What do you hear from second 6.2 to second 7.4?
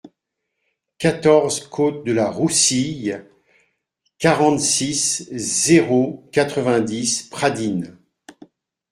quatre-vingt-dix,